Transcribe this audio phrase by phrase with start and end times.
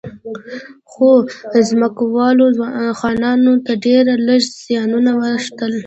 [0.91, 1.07] خو
[1.69, 2.45] ځمکوالو
[2.99, 5.73] خانانو ته ډېر لږ زیانونه واوښتل.